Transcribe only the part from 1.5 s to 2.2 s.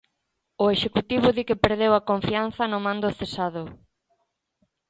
perdeu a